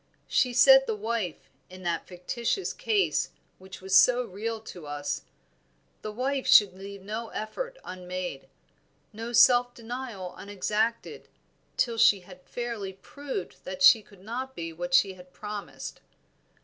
She 0.27 0.51
said 0.51 0.87
the 0.87 0.95
wife, 0.95 1.51
in 1.69 1.83
that 1.83 2.07
fictitious 2.07 2.73
case 2.73 3.29
which 3.59 3.81
was 3.81 3.95
so 3.95 4.23
real 4.23 4.59
to 4.61 4.87
us, 4.87 5.25
the 6.01 6.11
wife 6.11 6.47
should 6.47 6.73
leave 6.75 7.03
no 7.03 7.27
effort 7.27 7.77
unmade, 7.85 8.47
no 9.13 9.31
self 9.31 9.75
denial 9.75 10.33
unexacted, 10.39 11.27
till 11.77 11.99
she 11.99 12.21
had 12.21 12.41
fairly 12.41 12.93
proved 12.93 13.63
that 13.63 13.83
she 13.83 14.01
could 14.01 14.21
not 14.23 14.55
be 14.55 14.73
what 14.73 14.95
she 14.95 15.13
had 15.13 15.33
promised. 15.33 16.01